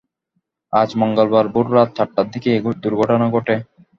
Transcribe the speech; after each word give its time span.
আজ 0.73 0.89
মঙ্গলবার 1.01 1.45
ভোররাত 1.53 1.89
চারটার 1.97 2.27
দিকে 2.33 2.49
এ 2.51 2.79
দুর্ঘটনা 2.83 3.27
ঘটে। 3.35 3.55